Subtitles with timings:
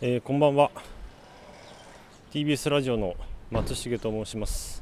[0.00, 0.70] えー、こんばんは。
[2.30, 3.16] TBS ラジオの
[3.50, 4.80] 松重と申します、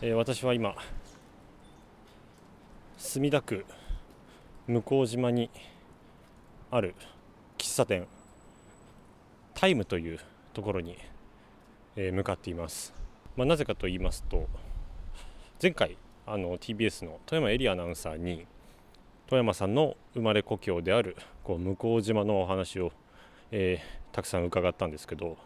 [0.00, 0.76] えー、私は今
[2.96, 3.64] 墨田区
[4.68, 5.50] 向島に
[6.70, 6.94] ある
[7.56, 8.06] 喫茶店
[9.52, 10.20] タイムという
[10.52, 10.96] ところに、
[11.96, 12.94] えー、向かっています、
[13.36, 14.46] まあ、なぜかと言いますと
[15.60, 18.46] 前回あの TBS の富山エリアアナウンサーに
[19.26, 22.92] 富山さんの生まれ故郷であるこう向島のお話を
[23.50, 25.36] えー、たくさん伺ったんですけど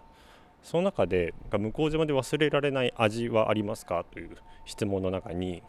[0.62, 5.62] その中で向島で忘れられない味はありますかという質問の中に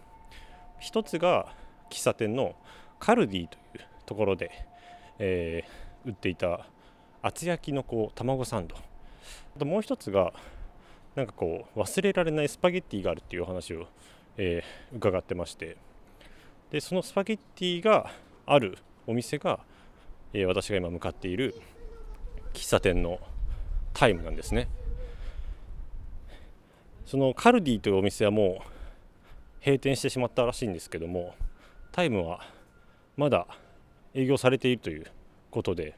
[0.79, 1.47] 一つが
[1.89, 2.55] 喫茶店の
[2.99, 4.51] カルディというところで、
[5.19, 6.67] えー、売っていた
[7.21, 8.75] 厚焼きのこう卵サンド。
[8.75, 10.33] あともう一つが
[11.15, 13.87] なんかこう忘れられないスパゲッティがあるっていう話を、
[14.37, 15.77] えー、伺ってまして。
[16.71, 18.09] でそのスパゲッティが
[18.47, 19.59] あるお店が、
[20.33, 21.61] えー、私が今向かっている
[22.53, 23.19] 喫茶店の
[23.93, 24.69] タイムなんですね。
[27.05, 28.73] そのカルディというお店はもう
[29.63, 31.35] 閉店してしまったらしいんですけども
[31.91, 32.41] タイムは
[33.17, 33.45] まだ
[34.13, 35.05] 営業されているという
[35.51, 35.95] ことで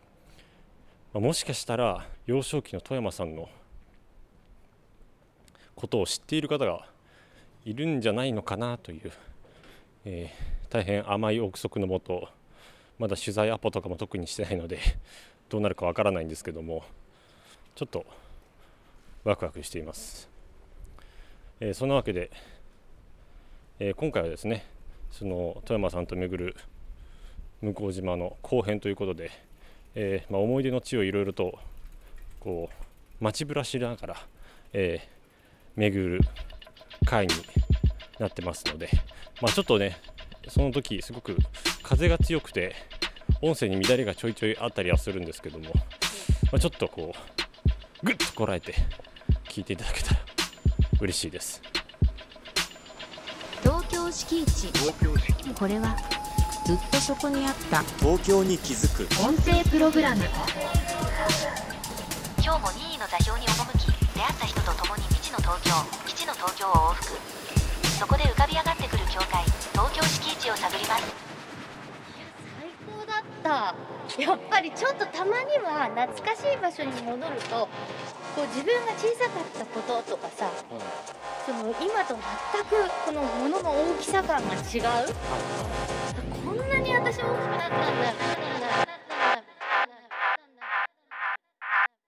[1.14, 3.48] まもしかしたら幼少期の富山さんの
[5.76, 6.86] ことを知っている方が
[7.64, 9.12] いるんじゃないのかなという、
[10.06, 12.28] えー、大変甘い憶測のもと
[13.00, 14.80] まだ取材アポとかも特にしてないので
[15.50, 16.84] どうなるかわからないんですけども
[17.76, 18.06] ちょっと
[19.24, 20.30] ワクワクしています、
[21.60, 22.32] えー、そんなわけで、
[23.80, 24.66] えー、今回はですね
[25.12, 26.56] その富山さんと巡る
[27.62, 29.32] 向島の後編ということで、
[29.96, 31.58] えー、まあ、思い出の地をいろいろと
[32.40, 34.16] こう街ぶらしながら、
[34.74, 35.08] え
[35.76, 36.22] 巡る
[37.06, 37.34] 会に
[38.20, 38.90] なってますので、
[39.42, 39.98] まあ、ちょっとね
[40.48, 41.38] その時すごく
[41.82, 42.76] 風が強くて
[43.42, 45.72] 音声に乱れがちょいちょいあったりはするんですけども、ま
[46.54, 47.14] あ、ちょっとこ
[48.02, 48.74] うぐっとこらえて
[49.50, 50.20] 聞いていただけたら
[51.00, 51.62] 嬉しいです。
[53.62, 54.68] 東京敷地。
[55.58, 55.96] これは
[56.66, 57.82] ずっとそこにあった。
[58.00, 59.04] 東京に気づく。
[59.24, 60.24] 音声プログラム。
[62.44, 65.72] 今日も任意の座標に赴き出会った人と共に未知の東京
[66.08, 67.46] 基地の東京を往復。
[68.00, 71.25] そこで浮かび上がってくる境界東京敷地を探ります
[73.46, 73.76] た。
[74.18, 77.68] やっぱりちょっとたまには懐かしい場所に戻ると
[78.36, 80.50] こう自分が小さかったこととかさ、
[81.46, 82.22] その今と全
[82.66, 85.10] くこの物の大きさ感が違う、
[86.46, 88.14] こんなに私大きくなったんだ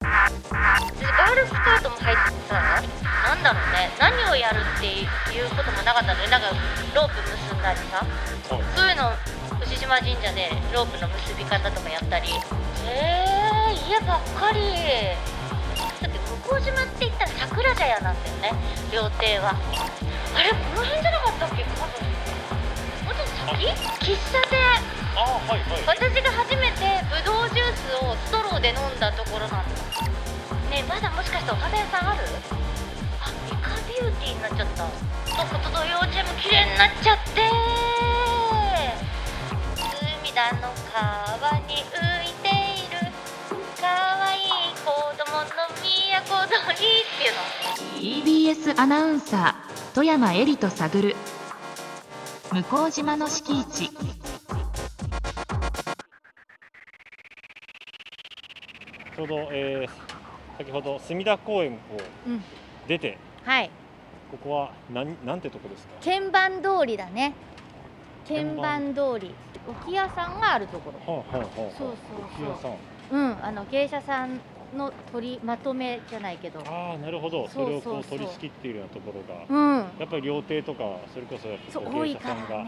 [0.02, 2.84] ガールスカートも入ってさ
[3.26, 3.90] なんだろうね。
[4.00, 6.22] 何をやるっていうこともなかったの？
[6.22, 6.48] でなんか
[6.96, 8.06] ロープ結んだりさ？
[8.48, 9.27] そういうの牛
[9.88, 12.28] 島神社でロープの結び方とかやったり。
[12.84, 14.60] えー、家ばっかり。
[16.04, 18.52] だって向島って言ったら桜茶屋なんだよね。
[18.92, 19.56] 料亭は。
[20.36, 21.64] あれこの辺じゃなかったっけ？
[21.64, 22.04] 多分。
[23.08, 23.64] もうちょっと先？
[24.04, 24.60] 喫茶店
[25.16, 29.72] あ、はいはい、私が初めてぶどうジュースをストローで飲んだところなの
[30.70, 32.28] ねまだもしかしてお花屋さんある？
[33.24, 34.84] あイカビューティーになっちゃった。
[34.84, 34.92] と
[35.48, 37.40] ことと幼稚園も綺麗になっちゃって
[40.38, 40.70] 田の。
[40.94, 42.50] 川に浮いて
[42.86, 43.10] いる。
[43.82, 44.46] かわいい
[44.86, 48.54] 子供の都鳥っていうの。
[48.54, 51.16] TBS アナウンサー富山えりと探る。
[52.70, 53.90] 向島の敷地。
[53.90, 61.78] ちょうど、えー、先ほど墨田公園を
[62.88, 63.72] 出て、うん、はい。
[64.30, 65.94] ここは何なんてとこですか？
[66.06, 67.34] 鍵盤通りだね。
[68.28, 69.34] 鍵盤通り
[69.68, 72.72] 置屋さんがあるところ、はあはあはあ、そうそうそう。
[73.12, 74.40] うんあの芸者さん
[74.76, 76.60] の取りまとめじゃないけど。
[76.66, 77.48] ああなるほど。
[77.48, 80.84] それをこう取り仕切っているようなところが、うん、やっぱり料亭とか
[81.14, 81.48] それこそ
[81.80, 82.66] 芸者さんが。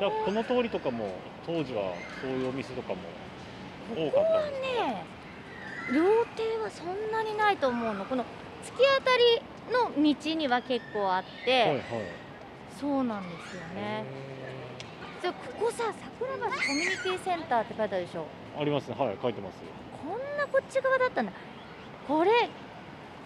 [0.00, 1.14] だこの通りとかも
[1.46, 2.96] 当時はそういうお店とかも
[3.94, 5.04] 多かったんですかね
[5.92, 6.02] 料
[6.34, 8.04] 亭はそんなにないと思うの。
[8.04, 8.24] この
[8.64, 9.42] 突き当たり
[9.72, 11.82] の道には結構あって、はいはい、
[12.78, 14.04] そうなんですよね。
[15.22, 15.84] じゃここさ
[16.20, 18.26] 桜橋コミュニティセンターって書いてあるでしょ？
[18.58, 18.96] ありますね。
[18.98, 19.58] はい書いてます
[20.04, 21.32] こんなこっち側だったんだ。
[22.08, 22.30] これ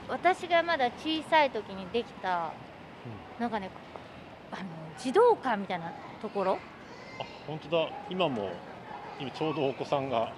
[0.07, 2.53] 私がまだ小さい時にできた、
[3.39, 3.71] うん、なんかね
[4.53, 4.63] あの
[4.99, 5.91] 児童館みたいな
[6.21, 6.59] ところ？
[7.19, 7.89] あ本当だ。
[8.11, 8.51] 今も
[9.19, 10.31] 今ちょうどお子さんが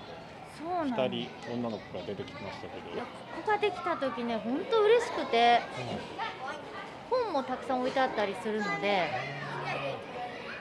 [0.62, 2.94] 2人女の子が出てきましたけど。
[2.94, 5.60] いやここができた時ね本当嬉しくて、
[7.10, 9.08] うん、本もたくさん置いてあったりするので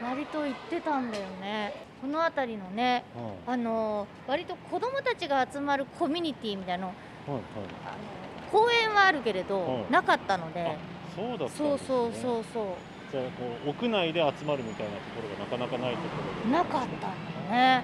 [0.01, 1.73] 割と行ってたんだよね。
[2.01, 6.93] この辺りのねはあのー割と子供たちが集まるコミュニティみたいなの
[7.27, 7.43] いはいはい。
[7.85, 10.77] あの公園はあるけれど、はいなかったので。
[11.15, 12.65] そうだったんです、ね、そうそうそうそう。
[13.11, 13.29] じゃあこ
[13.65, 16.57] う屋内で集まるみたいなところがなかなかないところで。
[16.57, 17.11] なかったんだよ
[17.49, 17.83] ね。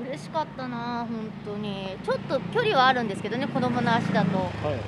[0.00, 1.96] 嬉しかったな本当に。
[2.04, 4.30] ちょっと距離はあるんですけどね子供の足だと。
[4.30, 4.82] こはいはい。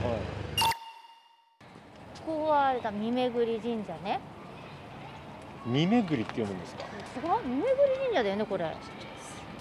[2.27, 4.21] こはあれだ三巡り神社ね
[5.69, 6.85] 見巡りって読むんですか？
[7.15, 7.43] すごい。
[7.45, 7.67] 三巡り
[8.07, 8.77] 神社だよねこれ。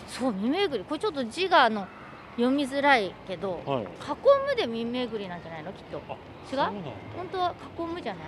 [0.07, 0.83] そう三巡り。
[0.85, 1.87] これちょっと字があの
[2.35, 3.83] 読みづらいけどはい。
[3.83, 3.85] 囲
[4.49, 6.01] むで三巡りなんじゃないのきっと。
[6.09, 6.57] あ違そう
[7.17, 8.21] 本当は囲むじゃな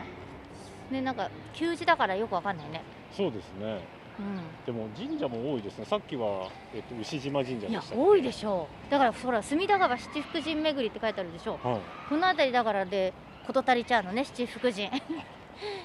[0.92, 0.94] い？
[0.94, 2.84] ねなんか旧字だからよくわかんないね。
[3.12, 3.82] そうですね。
[4.20, 5.86] うでも神社も多いですね。
[5.86, 8.04] さっきは、えっと、牛島神社んいやでしたっけ？
[8.04, 8.92] 多いでしょう。
[8.92, 11.80] だからほら隅田川七福神巡りって書いてあるでしょはい。
[12.10, 13.14] この辺りだからで
[13.48, 14.90] 事足りちゃうのね七福神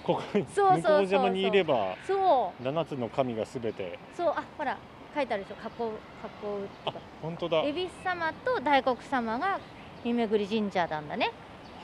[0.04, 2.62] ここうにいればそう。
[2.64, 3.98] 七つの神がすべて。
[4.16, 4.78] そうあほら
[5.14, 5.56] 書いてあるでしょ。
[5.84, 6.92] 囲う囲うと
[7.22, 7.56] 本当だ。
[7.58, 9.58] は恵比寿様と大黒様が
[10.04, 11.30] 三巡り神社なんだね。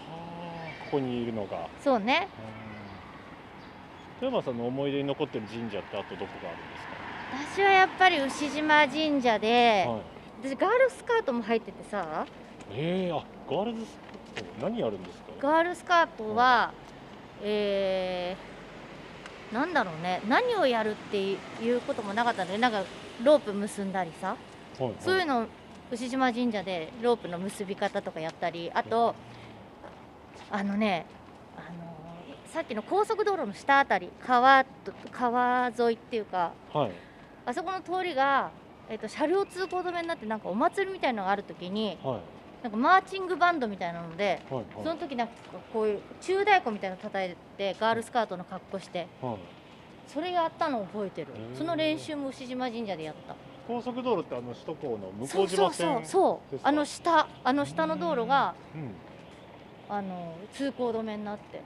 [0.09, 1.69] あここにいるのが。
[1.83, 2.29] そうね。
[4.21, 10.03] 富山さんの思い出に残ってる神社ってあとどこがあるんです私はやっぱり牛島神社で、か、はい、
[10.43, 12.27] 私ガールスカートも入っててさ。
[12.73, 13.99] ええあガールズス
[14.35, 15.25] カート何やるんですか？
[15.41, 16.73] ガールスカートは、
[17.43, 20.21] えー、なんだろうね。
[20.29, 21.37] 何をやるってい
[21.71, 22.83] うこともなかったのでなんか
[23.23, 24.29] ロープ結んだりさ。
[24.29, 24.37] は
[24.81, 24.95] いはい。
[25.01, 25.47] そういうの
[25.91, 28.71] 牛島神社でロープの結び方とかやったり。
[28.73, 29.15] あと
[30.51, 31.07] あのね
[31.57, 31.97] あの
[32.47, 36.93] さっきの高速道路の下あたり川と川沿いっていうかはい。
[37.47, 38.51] あそこの通りが、
[38.89, 42.21] えっと車両通行止めになってなんかお祭りみたいなのがある時にはい
[42.63, 45.33] なんかマーチングバンドみたいなのではいその時なんか
[45.73, 49.37] こういう中太鼓みたいなの叩いてガールスカートの格好してはい。
[50.07, 51.29] それやったのを覚えてる。
[51.57, 53.37] その練習も牛島神社でやった。
[53.69, 58.91] 高速道路ってあの首都高の向島線そうそうあの下あの下の道路がうん。
[59.89, 61.63] あの通行止めになって。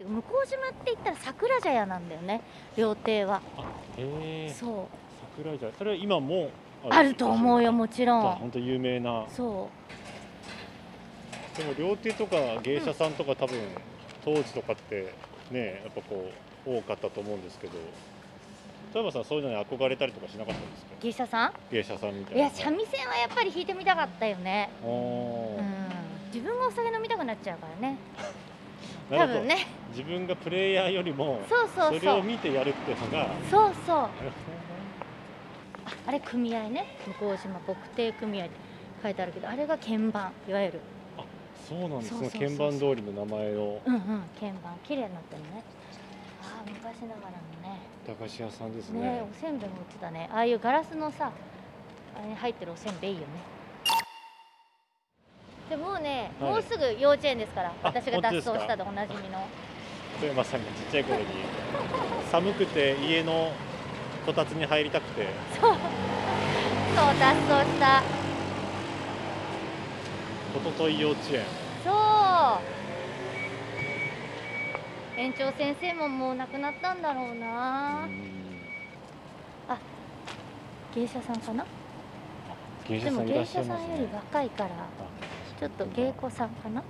[0.00, 2.40] 向島って言ったら桜茶屋なんだよね
[2.76, 3.40] 料亭は。
[3.56, 3.62] あ
[3.96, 4.86] へえそう。
[5.36, 6.50] 桜井茶それは今も
[6.90, 8.22] あると思うよもちろん。
[8.36, 9.24] 本当有名な。
[9.28, 9.68] そ
[11.56, 13.56] でも料亭とか芸者さんとか多分
[14.24, 15.12] 当時とかって
[15.50, 16.30] ねやっぱこ
[16.66, 17.74] う多かったと思うんですけど。
[18.92, 20.92] 富山さんそういうのに憧れたりとかしなかったんですか？
[21.00, 21.52] う芸者さん？
[21.70, 22.40] 芸者さんみたいな。
[22.42, 24.68] いや三味線はやっぱり弾いてみたかったよね。
[24.84, 25.56] うん。
[26.30, 27.96] 自分がお酒飲みたくなっちゃうからね。
[29.10, 29.66] 多分ね。
[29.92, 31.98] 自分がプレイヤーよりもそうそう。
[31.98, 33.28] それを見てやるっていうのが。
[33.50, 34.08] そうそう
[36.06, 36.86] ああれ組合ね
[37.18, 38.54] 向島国定組合って
[39.02, 40.80] 書いてあるけどあれが鍵盤いわゆる。
[41.16, 41.28] ほど
[41.68, 42.30] そうなんですね。
[42.30, 44.22] 鍵盤通りの名前をうんうん。
[44.38, 45.62] 鍵盤綺麗になってるね。
[46.42, 47.80] ああ昔ながらのね。
[48.06, 49.00] 駄菓子屋さんですね。
[49.00, 50.28] ねおせんべいも売ってたね。
[50.32, 51.32] ああいうガラスのさ
[52.16, 53.26] あれに入ってるおせんべいいいよね。
[55.70, 56.50] でもうね、はい。
[56.52, 59.46] もうすぐ幼稚園ですからあ私が脱走したでおなじみの。
[60.20, 61.26] 富山さんがちっちゃい頃に。
[62.30, 63.52] 寒くて家の
[64.24, 65.26] こたつに入りたくて。
[65.60, 65.76] そう。
[67.18, 68.02] 脱走した。
[70.56, 71.44] おととい幼稚園。
[71.84, 71.94] そう。
[75.18, 78.08] 園長先生ももう亡くなったんだろうな。
[80.94, 81.64] 芸者さんかな？
[82.86, 84.70] 芸者さでも芸者さんより若いから
[85.58, 86.82] ちょっと芸妓さんかな？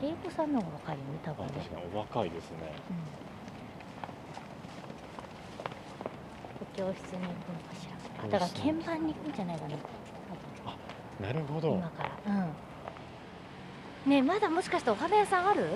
[0.00, 1.52] 芸妓さんの方が若いよね多あ分ね
[1.94, 2.56] お若いですね。
[2.90, 2.96] うん、
[6.80, 7.86] 教室に行くのかし
[8.22, 8.28] ら。
[8.28, 11.28] だから鍵盤に行くんじゃないかな。
[11.28, 11.74] なるほど。
[11.74, 12.10] 今から。
[12.26, 14.10] うん。
[14.10, 15.66] ねえまだもしかしてお花屋さんある？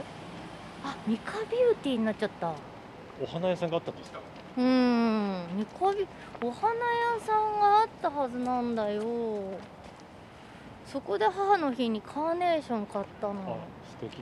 [0.82, 2.54] あミカビューティーになっちゃった。
[3.22, 4.18] お花屋さんがあったんですか？
[4.56, 5.58] うーん。
[5.58, 6.06] ミカビ
[6.42, 9.02] お花屋さんがあったはずなんだよ。
[10.86, 13.58] そこで母の日にカーネーション買ったあの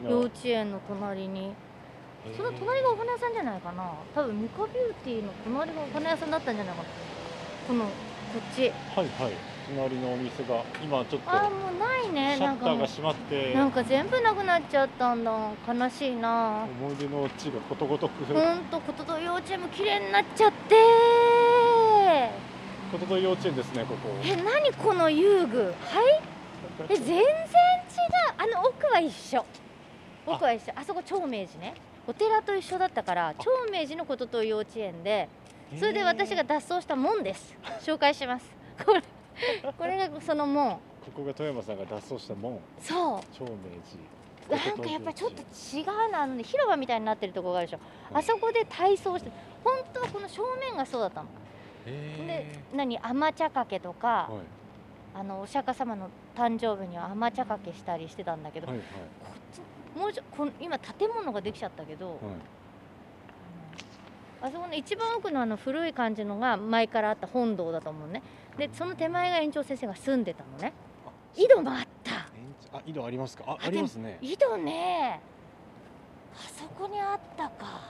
[0.09, 1.53] 幼稚園の隣に
[2.37, 3.91] その隣がお花屋さんじゃないかな。
[4.14, 6.88] 多分ミカビューティーの隣がお花屋さんだったんじゃないかな。
[7.67, 7.91] このこ
[8.38, 8.71] っち。
[8.95, 9.33] はいはい。
[9.75, 12.37] 隣のお店が今ちょっとあーもうないね。
[12.37, 13.55] シャッターが閉まって。
[13.55, 15.33] なんか全部なくなっちゃったんだ。
[15.67, 16.67] 悲しいな。
[16.81, 18.25] 思い出の地がことごとく。
[18.25, 20.75] ほんとことと幼稚園も綺麗になっちゃって。
[22.93, 24.11] ことと幼稚園ですねここ。
[24.25, 25.59] え何この遊具？
[25.59, 25.73] はい？
[26.88, 27.25] え全然違う。
[28.38, 29.45] あの奥は一緒。
[30.26, 30.73] 奥は一緒。
[30.76, 31.75] あそこ長明寺ね
[32.06, 35.28] お寺と一緒だったから長明寺のことと幼稚園で
[35.78, 37.56] それで私が脱走した門です。
[37.80, 38.47] 紹介します。
[38.85, 39.02] これ
[39.73, 40.73] これがその門。
[40.73, 40.78] こ
[41.16, 42.59] こが富山さんが脱走した門。
[42.80, 43.21] そう。
[43.32, 43.56] 長明
[44.50, 47.78] なんかやっぱりちょっと違うなあのね広場みたいになってるところがあるでしょ、
[48.12, 49.30] あそこで体操して
[49.64, 51.28] 本当はこの正面がそうだったの。
[51.87, 54.62] で何甘茶かけとか、はい
[55.14, 58.87] あのお釈迦様の誕生日には甘茶かけしたりしてたんだけど、はいはい。
[58.87, 58.95] こ
[59.95, 62.19] っちもうちょこの今建物ができちゃったけど、はい。
[64.42, 68.23] あそこの一番奥のあの古い感じのが前からあった本堂だと思うね。
[68.57, 70.73] でその手前が園長先生が住んでたのね。
[71.37, 72.76] 井戸もあった。
[72.76, 73.45] あ井戸ありますか？
[73.47, 74.19] ああありますね。
[74.23, 75.21] 井戸ね。
[76.35, 77.81] あそこにあったか。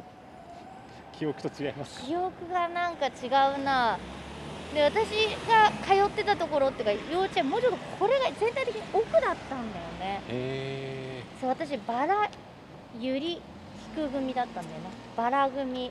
[1.18, 2.02] 記憶と違います。
[2.02, 3.10] 記憶がなんか違
[3.58, 3.98] うな
[4.74, 5.08] で私
[5.48, 10.22] が通ってたところっていうか幼稚園もうちょっとこれが全体的に奥だったんだよね。
[10.28, 12.30] へそう私バラ
[12.98, 13.40] ゆり
[13.94, 14.90] 菊組だったんだよね。
[15.16, 15.90] バラ組。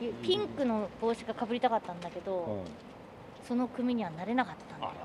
[0.00, 4.98] ゆピンクの帽子がかぶりたかったんだけど、えその組にはなれなかったんだよね。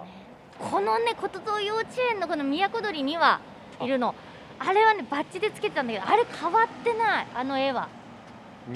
[0.58, 3.39] このね琴戸幼稚園のこの都鳥には
[3.79, 4.15] いるの。
[4.58, 7.27] あれはねバッジでつけてたんだけどあれ変わってない。
[7.34, 7.88] あの絵は。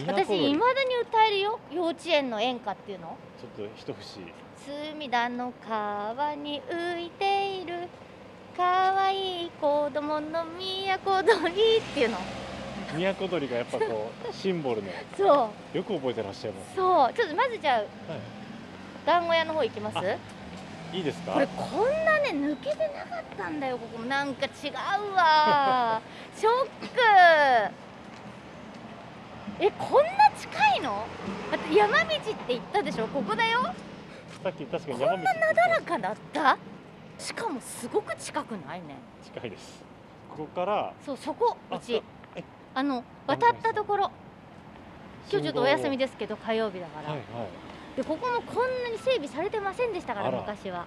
[0.07, 3.17] 私いまだに歌えるよ幼稚園の演歌っていうの？
[3.37, 4.19] ちょっと一節。
[4.93, 7.89] 隅田の川に浮いている。
[8.55, 12.17] 可愛い子供の都鳥っていうの。
[13.19, 14.89] 都鳥がやっぱこうシンボルの。
[15.17, 15.77] そう。
[15.77, 17.13] よく覚えてらっしゃいますそう。
[17.13, 17.83] ちょっとまずじゃあ、
[19.05, 19.97] 団子屋の方行きます？
[19.97, 20.01] あ
[20.93, 21.33] いいですか？
[21.33, 24.03] これこんなね抜けてなかったんだよここ。
[24.03, 26.01] なんか違うわ。
[26.37, 26.53] ショッ
[27.67, 27.73] ク
[29.59, 31.05] えこんな近いの？
[31.51, 33.07] だって山道って言ったでしょ？
[33.07, 33.61] ここだよ。
[34.43, 36.57] さっき確かにこんな山道なだらかだった？
[37.17, 38.95] しかもすごく近くないね。
[39.23, 39.83] 近いです。
[40.35, 40.93] ここから。
[41.05, 42.01] そうそこあうち。
[42.35, 42.43] え。
[42.73, 44.11] あの渡ったところ。
[45.31, 47.47] 今日ちょっとお休みでですけど火曜日だから、はいは
[47.95, 50.85] でここもこんなに整備されてませんでしたから昔は。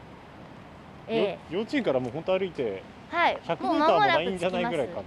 [1.08, 3.38] い、えよ幼稚園からもう本当歩いてえはい。
[3.46, 4.62] 100もうメーターも間もなないんじゃく着きます。
[4.62, 5.02] ないぐらいかの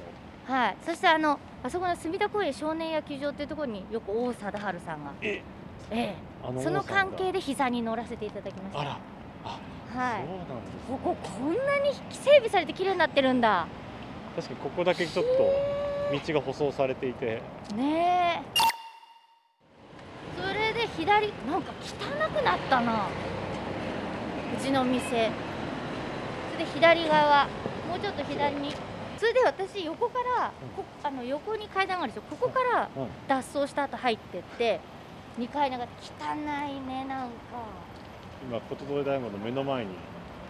[0.49, 0.77] はい。
[0.83, 5.43] そしてあのあそこの隅田公園少年野球場っていうところによく王貞治さんが、え
[5.91, 8.79] えあえその関係でで膝に乗らせていただきました。
[8.79, 8.97] あら
[9.45, 9.59] あ、
[9.95, 10.25] はい。
[10.25, 13.67] そうなんですこここんなに整備されて綺麗になってるんだ。
[14.35, 15.31] 確かにここだけちょっと
[16.31, 17.43] 道が舗装されていて
[17.75, 18.59] ねえ。
[20.41, 23.07] それで左なんか汚くなったな。
[24.57, 25.05] うちの店。
[25.05, 27.45] それで左側
[27.87, 28.73] もうちょっと左に。
[29.19, 32.29] それで私横から、こあの横に階段があるんですよ。
[32.29, 34.79] ここからうん脱走した後入ってって
[35.37, 37.33] 2階なんか汚いねなんか。
[38.41, 39.91] 今琴戸大学の目の前に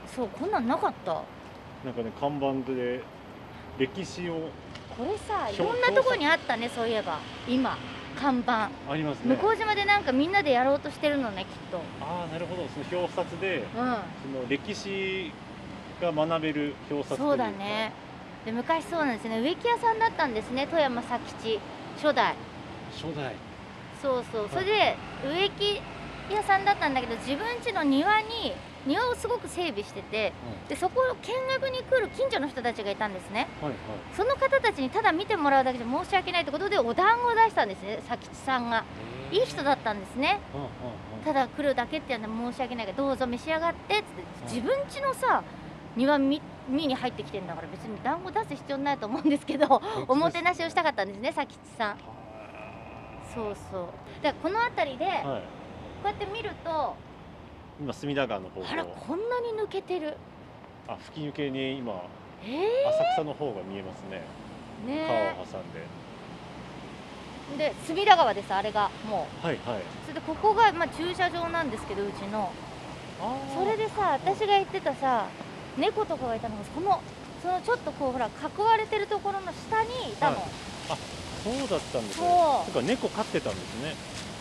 [0.05, 1.23] そうこんなんなかった？
[1.83, 3.01] なんかね看板で
[3.79, 4.49] 歴史を
[4.95, 7.75] これさい表ろんなとこにあったねそういえば今
[8.15, 8.69] 看板。
[8.87, 11.77] ありますね向島でなんかみんなでやろうとしてるのねきっと。
[12.01, 13.63] ああなるほどその表札でうん。
[13.73, 13.97] その
[14.47, 15.31] 歴史
[15.99, 17.91] が学べる表札そうだね
[18.45, 19.39] で昔そうなんですね。
[19.39, 20.67] 植木屋さんだったんですね。
[20.67, 21.59] 富山佐吉。
[22.01, 22.35] 初代。
[22.93, 23.35] 初代。
[24.01, 24.49] そうそう、い。
[24.49, 25.81] それで植木
[26.33, 28.53] 屋さんだったんだけど自分家の庭に
[28.85, 30.31] 庭をすごく整備してて
[30.69, 33.47] でそこを見学に来る近所の人たちがいたんですね。
[33.61, 33.77] はいはい。
[34.15, 38.01] その方たちにただ見てもらうだけじゃ申し訳ないってことでお団子を出したんですね。
[38.07, 38.83] 佐吉さんが。
[39.31, 40.39] いい人だったんですね。
[40.55, 40.69] うんうんう
[41.21, 41.23] ん。
[41.23, 44.55] ただ来るだけっていうのは申し訳ないからどうぞ召し上がってっつって。
[44.55, 45.43] 自分家のさ
[45.95, 51.97] 庭見見に入ってきてんだから別に団子出す必要ないと思うんですけど おもてなしをしたかったんですね佐吉さん。
[53.33, 53.85] そうそう。
[54.23, 55.41] だからこの辺りでこはい。
[56.03, 56.95] うやって見ると
[57.79, 60.17] 今隅田川の方あら向こんなに抜けてる。
[60.87, 61.93] あ吹き抜けに今
[62.43, 64.21] え浅草の方が見えますね。
[64.87, 65.85] ー、川ねを挟んで。
[67.57, 69.45] で隅田川ですあれがもう。
[69.45, 69.81] はいはい。
[70.03, 72.51] それでここが、まあ、駐車場なんですけどうちの。
[73.53, 75.25] それでさ私が言ってたさ
[75.79, 77.01] 猫とかがいたのがその
[77.41, 80.45] そのちょっとこうほら囲われてるところの下にいたの、はい。
[81.43, 82.27] そうだったんですね。
[82.27, 82.71] そう。
[82.73, 83.95] とか猫飼ってたんですね。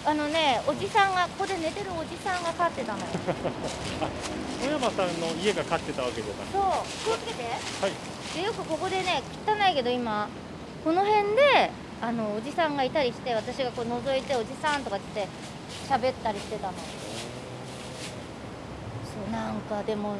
[0.04, 3.07] あのねおじさんがここで寝てるおじさんが飼ってたのよ。
[4.62, 6.62] 小山さんの家が飼ってたわけじゃなくてそう。
[7.04, 7.45] 気をつけて。
[7.45, 7.92] はい。
[8.35, 10.28] でよくここでね汚いけど今
[10.85, 15.28] この辺であのおじさんがいたりして私がこう覗いておじさんとかって
[15.88, 16.73] 喋ったりしてたの。
[16.73, 16.78] そ
[19.28, 20.16] うなんかでも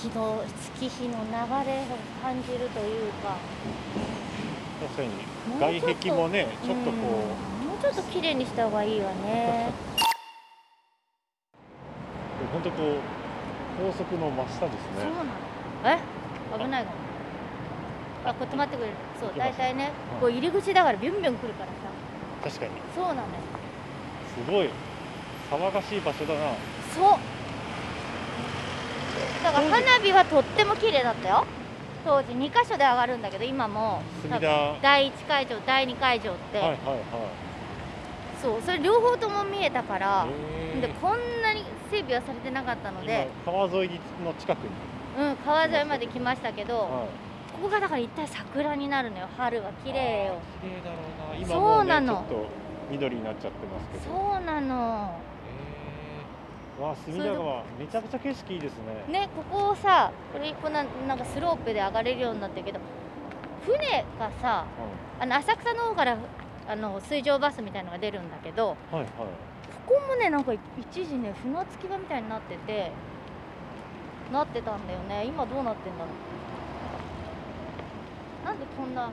[0.00, 0.42] 月の
[0.78, 1.30] 月日の流
[1.68, 1.84] れを
[2.22, 3.36] 感じるというか。
[4.80, 5.10] 確かに。
[5.60, 6.96] 外壁もねちょっとこ
[7.60, 7.64] う。
[7.64, 7.68] ん。
[7.68, 9.68] もうちょっと綺麗にした方がいいわね。
[12.42, 12.96] う本当こう
[13.78, 15.02] 高速の真下ですね。
[15.02, 15.22] そうな
[15.92, 15.98] の？
[15.98, 15.98] え？
[16.58, 16.96] 危ないかも。
[18.24, 18.32] あ。
[18.34, 18.94] こう止まってくれる。
[19.20, 21.72] そう大体ねはいこう入り口だからビュンビュン来るからさ。
[22.48, 22.70] 確かに。
[22.96, 23.26] そうなのよ。
[24.46, 24.70] すごい。
[25.50, 26.52] 騒がしい場所だな。
[26.94, 27.18] そう
[29.42, 31.44] だから花火はとっても綺麗だったよ。
[32.04, 34.00] 当時2箇所で上がるんだけど今も
[34.80, 37.30] 第1会場第2会場って、はいはいは
[38.40, 40.26] そうそれ両方とも見えたから
[40.80, 44.70] でこんなに整備はされてなかったので、今川沿いの近くに、
[45.18, 46.88] うん、川沿いまで来ましたけど、はい、
[47.52, 49.28] ここがだから一体桜になるのよ。
[49.36, 50.38] 春は綺麗よ。
[50.62, 50.96] 綺麗だろ
[51.28, 51.36] うな。
[51.36, 52.14] 今そうもうねなの。
[52.14, 52.46] ちょっと
[52.90, 54.14] 緑になっちゃってますけど。
[54.14, 55.20] そうなの
[56.80, 58.72] わあ隅田川めちゃくちゃ景色いいです
[59.08, 59.20] ね。
[59.20, 62.80] ねここをさこれこんななんかスロープで上がれるようになってるけど
[63.66, 64.64] 船がさ
[65.20, 66.16] あの浅草の方から
[66.66, 69.06] あの水上バスみたいのが出るんだけどはいはい。
[69.86, 72.92] ここもねなんか一時ね船着き場みたいになってて
[74.32, 75.26] なってたんだよね。
[75.26, 76.06] 今どうなってんだろ
[78.44, 78.46] う。
[78.46, 79.10] なんでこんな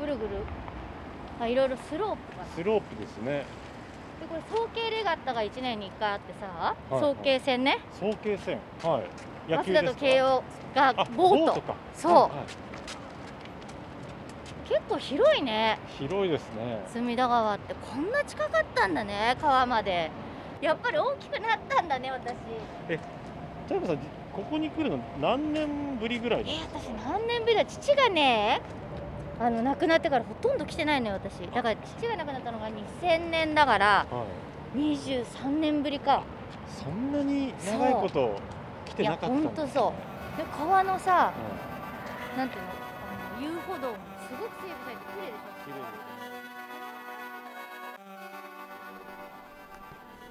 [0.00, 0.30] ぐるぐる
[1.38, 2.44] あいろいろスロープが。
[2.56, 3.44] スロープですね
[4.20, 7.00] でこれ早慶レガッタが1年に1回あってさ、はい。
[7.00, 7.78] 早慶戦ね。
[7.98, 8.58] 早慶戦。
[8.82, 9.50] はい。
[9.50, 9.94] 野早稲田球ですか？
[9.94, 10.42] と慶応
[10.74, 11.74] があボートか。
[11.94, 12.12] そう。
[12.12, 12.22] はい。
[12.22, 12.28] はい
[14.66, 15.78] 結構広いね。
[15.98, 16.82] 広いですね。
[16.88, 17.74] 隅田川って。
[17.74, 20.10] こんな近かったんだね川まで。
[20.62, 22.34] やっぱり大きくなったんだね私。
[23.68, 27.66] 田山さんここに来るの何年ぶりぐらいえなんですか私何年ぶりだ？
[27.66, 28.62] 父がね
[29.40, 31.38] あの亡くなってからほとんど来てないのよ私。
[31.52, 34.24] だから父が亡くなったのが2000年だからは
[34.74, 34.78] い。
[34.78, 36.22] 23年ぶりか。
[36.68, 38.36] そんなに長いこと
[38.86, 39.94] 来てなかったんですねいやほんとそ
[40.36, 41.32] で川のさは
[42.36, 45.54] なんていうのあの遊歩道もすごく整備されて綺麗でしょ。
[45.60, 46.34] い綺麗ですね。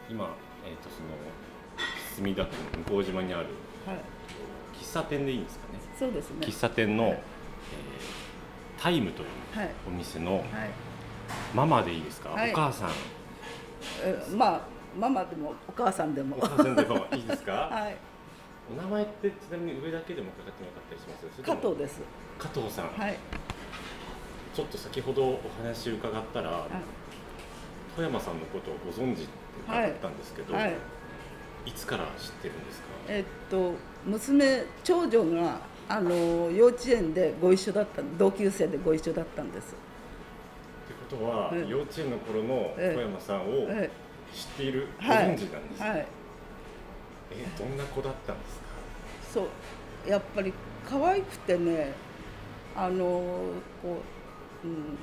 [0.09, 1.09] 今、えー、とその
[2.15, 2.51] 墨田区
[2.91, 3.47] の向島にある
[3.85, 3.97] はい、
[4.77, 5.79] 喫茶店でいいんですかね。
[5.97, 6.37] そうですね。
[6.41, 7.32] 喫茶店の、はいえー
[8.83, 10.45] タイムというはい、お店のはい、
[11.55, 12.51] ママでいいですか、はい。
[12.51, 12.89] お母さん。
[14.03, 14.61] えまあ、
[14.99, 16.35] ママでも、お母さんでも。
[16.37, 16.41] お。
[16.41, 17.95] 母さんでもいいですか、 はい、
[18.69, 22.01] お名前ってちなみに上だけでもかかってなかったりします加藤です。
[22.37, 23.17] 加藤さん、はい、
[24.53, 26.65] ちょっと先ほどお話伺ったら、
[27.95, 29.29] 富山さんのことをご存知って
[29.65, 30.75] 伺ったんですけど、はい。
[31.65, 32.87] い、つから知ってるんですか？
[33.07, 39.73] えっと、娘、長女が、あの、幼稚園でご一緒だった、同級生でご一緒だったんです。
[39.73, 39.75] っ
[40.87, 43.89] てことは、ええ幼稚園の頃のええ富山さんをえ
[44.33, 46.07] 知っている、ご存知なんですね、はい、
[47.31, 48.65] えどんな子だったんですか？
[49.33, 49.47] そ
[50.07, 50.53] う、やっぱり
[50.89, 51.93] 可愛くてね。
[52.75, 52.97] あの、
[53.83, 54.01] こ
[54.63, 54.97] う、うん、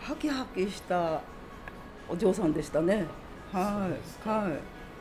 [0.00, 1.20] ハキハキした
[2.08, 3.06] お嬢さんでしたね。
[3.52, 3.88] は
[4.26, 4.48] い、は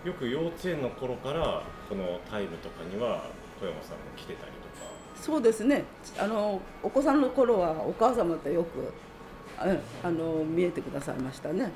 [0.05, 0.07] い。
[0.07, 3.23] よく幼稚園の頃からこのタイムとかには
[3.59, 4.51] 富山さんも来てたり
[5.21, 5.83] そうですね。
[6.17, 8.93] あのお子さんの頃はお母様とよく
[9.57, 11.71] ああの見えてくださいましたね。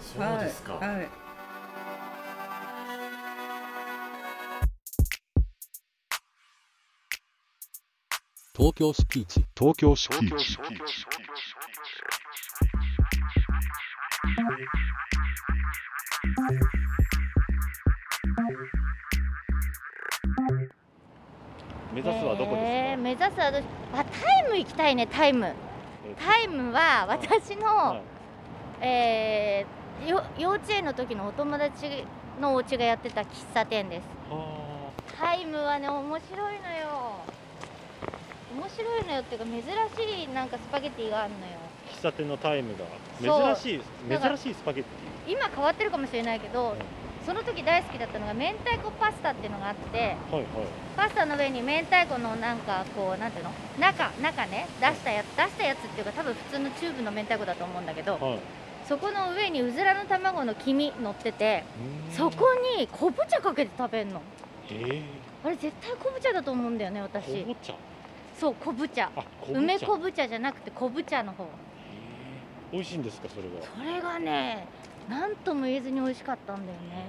[0.00, 0.88] そうですか、はい。
[0.96, 1.08] はい
[8.54, 10.58] 東京スピーチ東京スピーチ
[21.92, 23.58] 目指すはどこですか、えー目指すはど
[23.92, 25.46] あタイム行きたいねタイム。
[25.46, 25.54] え
[26.18, 28.02] タイムは私の、はい。
[28.80, 32.04] えーよ幼稚園の時のお友達
[32.40, 34.04] のお家がやってた喫茶店です。
[34.30, 37.20] はタイムはね面白いのよ。
[38.56, 41.52] 面白いのよっていうか珍しいなんかスパゲティがあるのよ。
[41.88, 42.84] あ喫茶店のタイムが。
[43.20, 44.90] 珍しい珍しいスパゲッテ
[45.30, 46.74] 今変わってるかもしれないけど、
[47.24, 50.00] その時大好きだったのが明太子パスタっていうのがあってィ
[50.34, 50.44] はいはい
[50.96, 58.38] パスタの上に明太子のなんかこうなんていうの中中ね出したやつ出したやつっていうか多分普通のチューブの明太子だと思うんだけどはい。
[58.86, 61.64] そこの上にうずらの卵の黄身乗ってて
[62.10, 64.20] そこに昆布茶かけて食べるの。
[64.70, 65.02] え
[65.44, 67.44] あれ絶対昆布茶だと思うんだよねー、私。
[67.44, 67.74] 昆布茶？
[68.38, 69.10] そう昆布茶。
[69.52, 71.44] 梅昆布茶じゃなくて昆布茶の方。
[71.44, 71.50] へー。
[72.72, 73.50] 美味しいんですかそれが？
[73.64, 74.66] それがね
[75.08, 77.06] 何とも言えずに美味しかったんだよね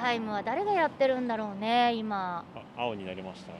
[0.00, 2.42] タイムは誰がやってるんだろうね今。
[2.56, 3.48] あ青になりました。
[3.48, 3.54] 信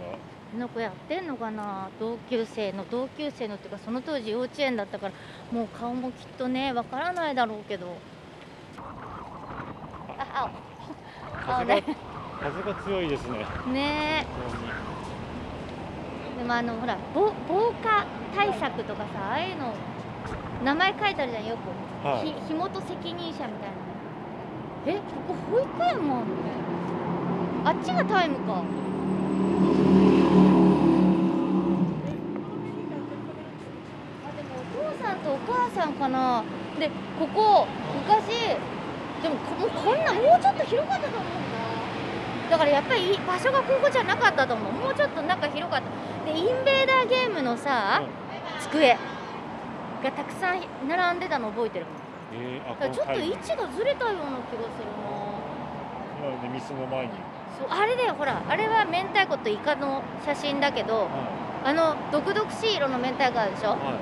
[0.00, 0.18] 号が。
[0.52, 1.88] この子やってんのかな？
[1.98, 5.12] 同級生の同級生のっていうかその当時幼稚園だったから。
[5.50, 7.96] もう顔もきっとねわからないだろうけど。
[10.18, 10.50] あ
[11.48, 11.54] 青。
[11.58, 11.82] 青ね。
[12.40, 13.38] 風が強いですね。
[13.72, 14.26] ね。
[16.36, 19.74] えでもあのほら防防火対策とかさああいうの
[20.64, 22.26] 名前書いてあるじゃんよく、はい。
[22.26, 23.81] ひ火元責任者みたいな
[24.84, 26.34] えここ保育園もあるの？
[27.64, 28.54] あっちがタイムか。
[28.54, 28.62] あ
[34.34, 36.42] でもお父さんとお母さんかな。
[36.80, 38.58] でここ昔
[39.22, 41.24] でもここんなもうちょっと広かったと思うん
[42.50, 42.50] だ。
[42.50, 44.72] だからやっぱり場所がここじゃなかったと思う。
[44.72, 46.32] もうちょっと中広かった。
[46.32, 48.02] でインベーダーゲームのさ、
[48.60, 48.98] 机
[50.02, 51.84] がたくさん並んでたの覚えてる。
[51.86, 52.01] もん
[52.34, 55.04] えー、あだからちょっと位い置がずれたような気がするな。
[56.18, 57.12] 今ねミスの前に、
[57.58, 58.42] そうあれだよほら。
[58.48, 61.08] あれは明太子とイカの写真だけどは
[61.64, 63.68] あの毒々しい色の明太子あるでしょ？
[63.68, 63.70] い。
[63.70, 63.98] は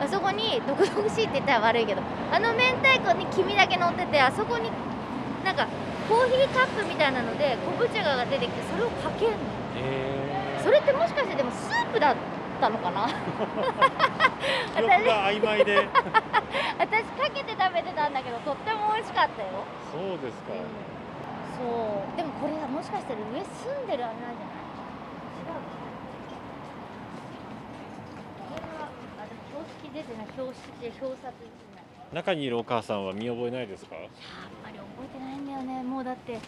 [0.00, 4.70] あそこに毒々しいって言ったら悪いけどあの明太子に黄身だけ乗っててあそこに
[5.44, 5.66] なんか
[6.08, 9.36] コーヒーカップみたいなので昆布茶が出てきてそれをかけるの。
[9.36, 9.40] い
[9.76, 12.14] えそれってもしかしてでもスープだ
[12.58, 13.06] ったのかな？
[13.06, 13.08] ー、
[14.76, 15.86] 記憶が曖昧で。
[16.78, 19.48] 私かけて食べてたんだけどとっても美味しかったよ。
[19.92, 20.52] そうですか、
[21.58, 21.62] そ
[22.14, 22.16] う。
[22.16, 24.62] でもこれはもしかしたら上住んでるあれなんじゃない？
[25.38, 25.58] 違う。
[25.58, 25.62] か
[28.50, 30.26] これはあでも標識出てない。
[30.32, 33.94] 標識で表札出てない中にいるお母さんは見覚えないですか？
[33.96, 34.04] やっ
[34.64, 35.82] ぱり覚えてないんだよね。
[35.82, 36.38] もうだって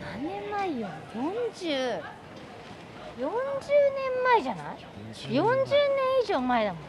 [0.00, 2.02] 何年前よ？40
[3.18, 3.30] 40年
[4.24, 4.78] 前じゃない
[5.12, 5.74] ？40年
[6.24, 6.82] 以上前だもん。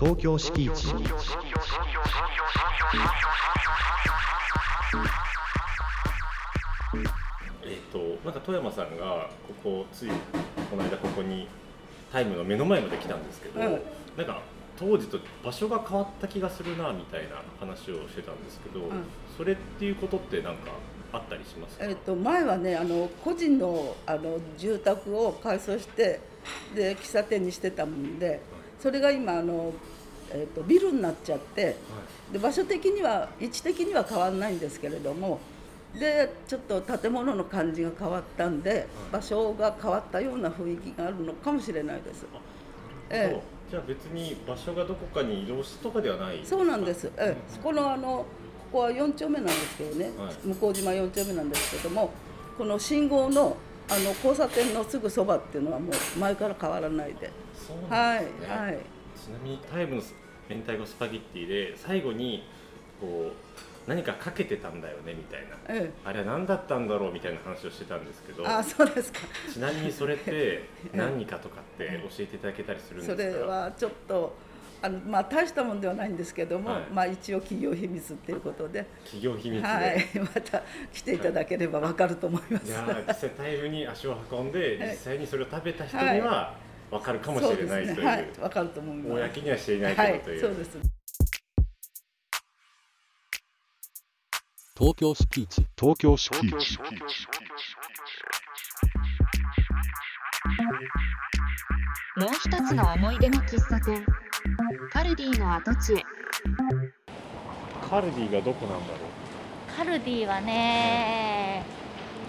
[0.00, 0.94] 東京敷地
[7.64, 10.08] えっ、となんか富山さんがここつい
[10.70, 11.48] この間ここに
[12.12, 13.80] タイムの目の前まで来たんですけど、うん。
[14.16, 14.40] なんか
[14.78, 19.04] 当時と場所が変わった気がするなみたいな話をしてたんですけど、ん
[19.36, 20.70] それっていうことってなんか
[21.12, 26.20] あったりしますか、えっと前はねあの個人のあの住宅を改装して
[26.74, 28.40] で喫茶店にしてたもんで
[28.80, 29.72] それが今あの、
[30.30, 31.76] えっとビルになっちゃって
[32.32, 35.40] で場所的には位置的には変わらないんですけれども
[35.98, 42.26] でちょっと建物の感じが変わったんで場所が変わったような雰囲気があるのかもしれないです。
[43.10, 43.58] ええ。
[43.70, 47.10] じゃあ別に場所がどこかに移動したとかではないそうなんです。
[47.16, 48.24] ええ、そこのあの
[48.70, 50.54] ここは4丁目なんですけどね、はい。
[50.54, 52.10] 向島4丁目なんですけども、
[52.56, 53.56] この信号の
[53.90, 58.78] あの交差点のすぐそばっていうのはもう前から変わらないで、そうはいはい。
[59.16, 60.02] ちなみにタイムの
[60.50, 62.44] 明太子スパゲッティで最後に
[63.00, 65.56] こう何かかけてたんだよねみたいな。
[65.68, 68.42] えあれは何だったんだろうみたいな話をしてたんですけど。
[68.42, 69.20] え、あ、そうですか。
[69.50, 74.34] ちなみにそれって 何かとかって教えていただけたりするんですそかれはちょっと
[74.80, 76.82] あのまあ大したもんではないんですけども、はい。
[76.92, 80.62] まあ一応企業秘密っていうことで、企業秘密で、はい、 また
[80.92, 82.68] 来ていただければわかると思います。
[82.68, 82.70] い。
[82.70, 84.90] やー実際タイムに足を運んではい。
[84.90, 86.54] 実際にそれを食べた人には
[86.90, 87.66] 分かるかもしれないという。
[87.66, 89.22] そうですね、はい、わかると思います。
[89.22, 90.78] 公にはしていないけはいどとい、う、そうです。
[94.78, 96.78] 東京敷地東京敷地
[102.16, 104.04] もう一つの思い出の喫茶店
[104.90, 106.04] カルディの跡地へ
[107.88, 108.98] カルディがどこなんだろ
[109.76, 111.64] カルディはね、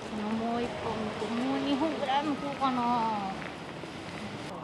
[0.09, 3.31] そのもう一本向こうもう二本ぐらい向こうかな。
[4.47, 4.57] そう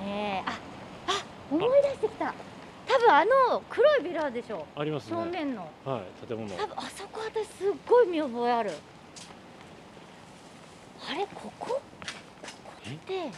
[0.00, 0.44] だね。
[0.46, 0.58] あ、
[1.08, 2.32] あ、思い出してきた。
[2.86, 4.66] 多分あの黒いビルあるでしょ。
[4.76, 5.68] うありますね正面の。
[5.84, 8.70] はい建物多分あそこ私すっごい見覚えある。
[11.10, 11.68] あれここ？
[11.68, 11.80] こ
[12.64, 13.30] こってはい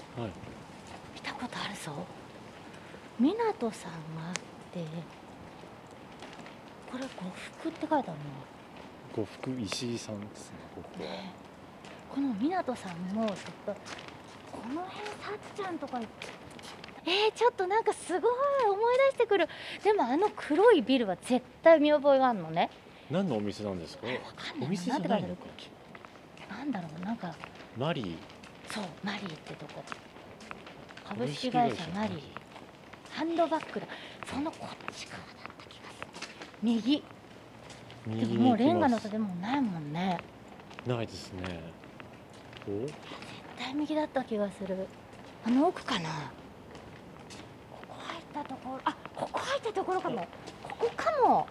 [1.14, 2.04] 見たことあるぞ。
[3.20, 4.34] 港さんがあっ
[4.72, 4.80] て、
[6.90, 7.08] これ呉
[7.60, 9.24] 服って書いてあるの？
[9.24, 11.10] 呉服石井さんですねここは。
[11.10, 11.32] ね。
[12.08, 13.72] この湊さんもちょっと
[14.50, 16.00] この辺さっちゃんとか
[17.06, 18.32] えー、ちょっとなんかすごい
[18.66, 19.48] 思い出してくる。
[19.84, 22.70] でもあの黒いビルは絶対見覚えがあるのね。
[23.10, 24.06] 何のお店なんですか？
[24.06, 24.66] わかんない。
[24.66, 25.44] お店じゃないいのか
[26.48, 27.34] なんだろうなんか。
[27.76, 28.16] マリー。
[28.72, 29.84] そうマリーってとこ。
[31.06, 32.39] 株式会社マリー
[33.12, 33.86] ハンドバッグだ。
[34.26, 35.26] そのこっち側だっ
[35.58, 36.06] た気がする。
[36.62, 37.02] 右。
[38.06, 40.18] でももうレンガの建物ないもんね。
[40.86, 41.60] ないですね。
[42.68, 42.86] お？
[42.86, 42.94] 絶
[43.58, 44.86] 対右だった気がする。
[45.44, 46.08] あの奥かな。
[47.70, 48.80] ここ入ったところ。
[48.84, 50.26] あここ入ったところかも。
[50.62, 51.46] ここかも。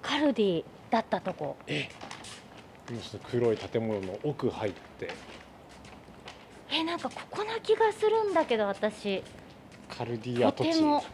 [0.00, 1.56] カルディだったとこ。
[1.66, 5.10] 今その黒い建物の奥入って。
[6.70, 9.22] えなんかここな気がするんだけど私
[9.96, 11.04] カルディ跡地とても。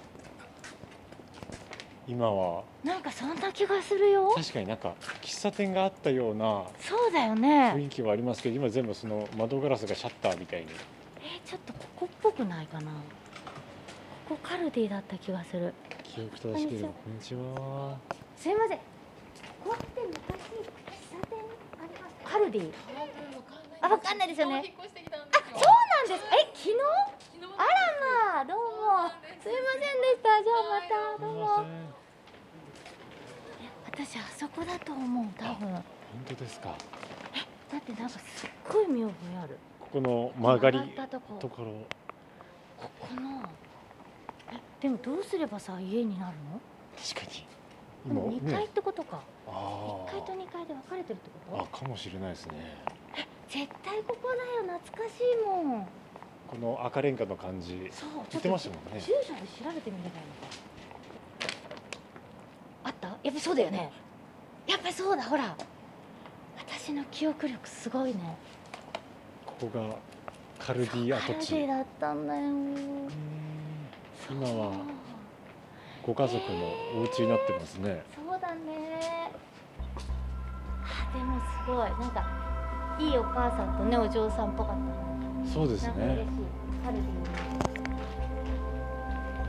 [2.08, 2.64] 今は。
[2.82, 4.32] なんかそんな気がするよ。
[4.34, 7.40] 確かになんか喫茶店があったようなそうだよ雰
[7.76, 10.66] ね囲気はありますけど今全部その窓ガラスがシャッターみたいに。
[11.18, 12.90] えちょっとここっぽくないかな。
[14.28, 15.74] ここカルディだった気がする。
[16.02, 17.98] 記憶正しければこんにちは。
[18.36, 18.78] すいません。
[18.78, 18.84] こ
[19.70, 21.38] こって昔喫茶店
[21.78, 22.72] ありますカルディ。
[23.82, 24.74] あわかんないですよね。
[24.78, 25.68] あそう
[26.08, 26.34] なんです。
[26.34, 27.19] え昨日？
[27.60, 27.68] あら
[28.34, 29.12] まあどうも。
[29.42, 30.40] すいませんでした。
[30.42, 31.20] じゃあまた。
[31.22, 31.68] どうも。
[33.84, 35.68] 私あそこだと思う多分。
[35.68, 35.82] 本
[36.26, 36.74] 当ですか。
[37.70, 39.58] だってなんかすっごい見覚えある。
[39.78, 40.78] ここの曲がり
[41.38, 41.72] ところ。
[42.78, 43.42] ここの。
[44.52, 46.60] えでもどうすればさ家になるの？
[46.96, 47.46] 確かに。
[48.06, 49.50] でも2階ってことか、あ
[50.08, 51.62] 1階と2階で分かれてるってこと？
[51.62, 52.78] あかもしれないですね。
[53.50, 54.36] 絶対ここだ
[54.72, 54.78] よ。
[54.80, 55.86] 懐かしいもん
[56.50, 59.00] この赤レンガの感じそう言ってましたもんね。
[59.00, 60.48] 住所で調べてみればいいのか
[62.82, 63.06] あった？
[63.22, 63.92] やっぱそうだよね。
[64.66, 65.22] やっぱりそうだ。
[65.22, 65.56] ほら。
[66.58, 68.36] 私の記憶力すごいね。
[69.46, 69.94] ここが
[70.58, 72.50] カルディ跡カルデ地ィだったんだよ。
[74.28, 74.72] 今は
[76.02, 78.02] ご家族のお家になってますね。
[78.16, 79.30] そうだね。
[80.82, 81.90] あでもすごい。
[81.90, 82.26] なんか
[82.98, 85.09] いいお母さんとねお嬢さんっぽかったね
[85.46, 86.26] そうですね。
[86.84, 87.04] カルディ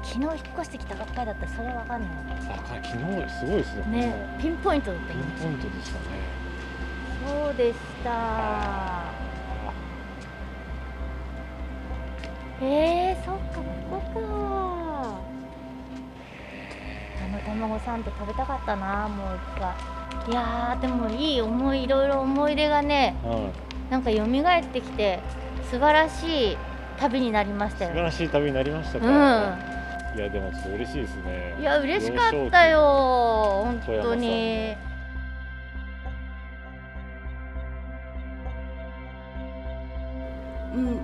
[0.04, 2.12] 昨日引っ越してきたばっかりだったらそれわかんない。
[2.50, 6.06] あか昨日すごいですねねピンポイントだったよピンポイントでしたね。
[7.26, 9.04] そうでした。
[12.64, 15.22] えー、そっかここか。
[17.24, 19.74] あの卵サンド食べたかったなもう一回。
[20.30, 23.50] いやーでもいい思いいろいろ思い出がねは
[23.90, 23.92] い。
[23.92, 24.26] なんか蘇っ
[24.66, 25.20] てきて
[25.72, 26.58] 素晴らしい
[27.00, 29.72] 旅になりました素晴よらしい旅になりましたか、うん
[30.14, 34.76] いやでもちょっと嬉しいですねいや嬉しかったよ本当に
[40.74, 41.00] うん、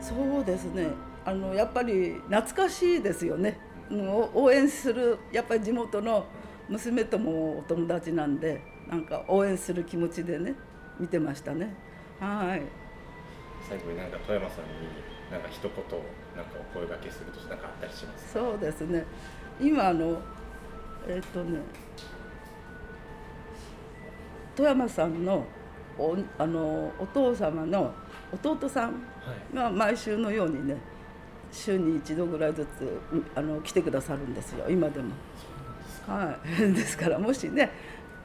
[0.00, 0.88] そうですね。
[1.24, 3.58] あのやっぱり懐かしいですよね。
[3.88, 6.26] うんお応援するやっぱり地元の
[6.68, 10.54] 娘ともお友達なんで、なんか応援する気持ちでね
[10.98, 11.72] 見てましたね。
[12.18, 12.85] はい。
[13.68, 14.70] 最後になんか富山さんに
[15.30, 18.40] なんか一言なんかお声掛けするとなんかあったりしますか？
[18.40, 19.04] そうですね。
[19.60, 20.20] 今あの
[21.08, 21.60] えっ、とね
[24.54, 25.44] 富山さんの
[25.98, 27.92] おあのお父様の
[28.32, 28.96] 弟さんは
[29.52, 30.76] いが毎週のようにね
[31.50, 35.10] 週に一度ぐらいずつうんあの来てくださるんですよ今でも。
[36.06, 37.70] はい、 ですからもしね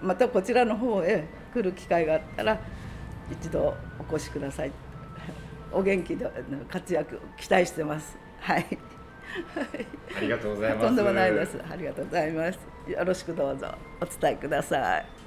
[0.02, 2.60] またこちらの方へ来る機会があったら
[3.32, 4.72] 一度お越しください。
[5.72, 6.30] お元気で
[6.70, 8.18] 活躍期待してます。
[8.40, 8.66] はい。
[10.18, 11.58] ありがとうございますとんでもないです。
[11.70, 12.60] ありがとうございます。
[12.88, 15.21] よろしくどうぞお伝えください。